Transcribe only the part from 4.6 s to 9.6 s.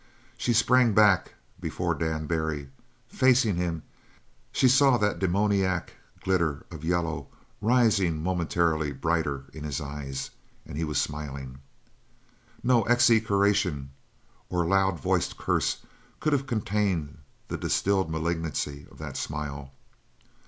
saw that demoniac glitter of yellow rising momently brighter